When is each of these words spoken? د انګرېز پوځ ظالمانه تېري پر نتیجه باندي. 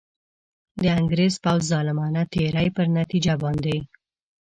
د 0.81 0.83
انګرېز 0.99 1.33
پوځ 1.43 1.61
ظالمانه 1.71 2.21
تېري 2.33 2.67
پر 2.75 2.85
نتیجه 2.99 3.33
باندي. 3.41 3.77